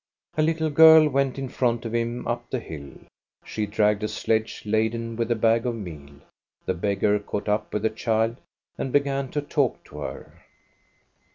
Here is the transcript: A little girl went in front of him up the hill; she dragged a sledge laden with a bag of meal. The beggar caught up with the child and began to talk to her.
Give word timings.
A 0.35 0.41
little 0.41 0.71
girl 0.71 1.07
went 1.07 1.37
in 1.37 1.47
front 1.47 1.85
of 1.85 1.93
him 1.93 2.25
up 2.27 2.49
the 2.49 2.59
hill; 2.59 2.93
she 3.45 3.67
dragged 3.67 4.01
a 4.01 4.07
sledge 4.07 4.63
laden 4.65 5.15
with 5.15 5.29
a 5.29 5.35
bag 5.35 5.67
of 5.67 5.75
meal. 5.75 6.15
The 6.65 6.73
beggar 6.73 7.19
caught 7.19 7.47
up 7.47 7.71
with 7.71 7.83
the 7.83 7.91
child 7.91 8.37
and 8.79 8.91
began 8.91 9.29
to 9.29 9.43
talk 9.43 9.83
to 9.83 9.99
her. 9.99 10.41